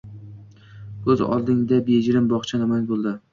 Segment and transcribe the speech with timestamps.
[1.07, 3.15] Ko’z oldingda bejirim bog’cha namoyon bo’ldi.